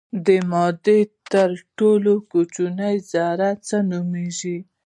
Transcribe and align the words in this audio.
د 0.25 0.27
مادې 0.51 0.99
تر 1.31 1.49
ټولو 1.77 2.13
کوچنۍ 2.31 2.95
ذره 3.13 3.49
څه 3.67 3.77
نومیږي. 3.91 4.57